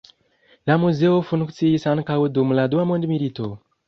[0.69, 3.51] La muzeo funkciis ankaŭ dum la dua mondmilito.